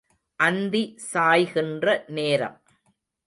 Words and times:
அந்தி 0.39 0.81
சாய்கின்ற 1.11 1.85
நேரம். 2.09 2.57